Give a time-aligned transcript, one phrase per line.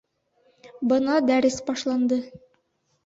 [0.93, 2.21] Бына дәрес башланды.